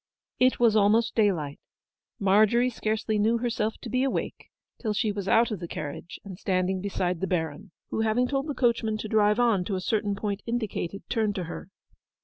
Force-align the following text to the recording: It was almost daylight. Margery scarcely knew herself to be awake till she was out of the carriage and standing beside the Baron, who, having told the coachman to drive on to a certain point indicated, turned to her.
It 0.39 0.59
was 0.59 0.75
almost 0.75 1.13
daylight. 1.13 1.59
Margery 2.19 2.71
scarcely 2.71 3.19
knew 3.19 3.37
herself 3.37 3.75
to 3.81 3.87
be 3.91 4.01
awake 4.03 4.49
till 4.79 4.93
she 4.93 5.11
was 5.11 5.27
out 5.27 5.51
of 5.51 5.59
the 5.59 5.67
carriage 5.67 6.19
and 6.25 6.39
standing 6.39 6.81
beside 6.81 7.21
the 7.21 7.27
Baron, 7.27 7.69
who, 7.91 8.01
having 8.01 8.27
told 8.27 8.47
the 8.47 8.55
coachman 8.55 8.97
to 8.97 9.07
drive 9.07 9.39
on 9.39 9.63
to 9.65 9.75
a 9.75 9.79
certain 9.79 10.15
point 10.15 10.41
indicated, 10.47 11.07
turned 11.07 11.35
to 11.35 11.43
her. 11.43 11.69